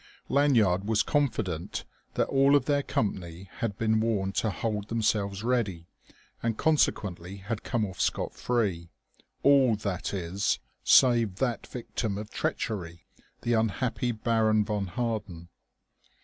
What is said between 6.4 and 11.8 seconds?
and consequently had come off scot free all, that is, save that